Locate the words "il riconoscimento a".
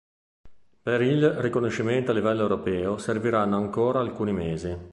1.03-2.15